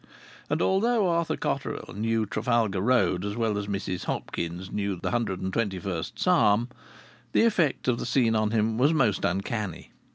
And 0.49 0.63
although 0.63 1.09
Arthur 1.09 1.37
Cotterill 1.37 1.93
knew 1.93 2.25
Trafalgar 2.25 2.81
Road 2.81 3.23
as 3.23 3.35
well 3.35 3.55
as 3.55 3.67
Mrs 3.67 4.05
Hopkins 4.05 4.71
knew 4.71 4.95
the 4.95 5.11
hundred 5.11 5.41
and 5.41 5.53
twenty 5.53 5.77
first 5.77 6.17
Psalm, 6.17 6.69
the 7.33 7.43
effect 7.45 7.87
of 7.87 7.99
the 7.99 8.05
scene 8.07 8.35
on 8.35 8.49
him 8.49 8.79
was 8.79 8.95
most 8.95 9.23
uncanny. 9.23 9.91